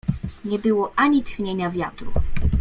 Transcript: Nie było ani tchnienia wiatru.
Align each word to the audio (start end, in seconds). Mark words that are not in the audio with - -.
Nie 0.45 0.59
było 0.59 0.93
ani 0.95 1.23
tchnienia 1.23 1.69
wiatru. 1.69 2.13